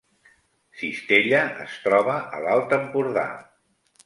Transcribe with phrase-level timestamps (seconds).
[0.79, 3.29] Cistella es troba a l’Alt Empordà